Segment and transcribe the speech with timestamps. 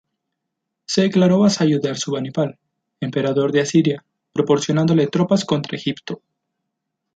[0.87, 2.57] Se declaró vasallo de Asurbanipal,
[3.01, 6.23] emperador de Asiria, proporcionándole tropas contra Egipto.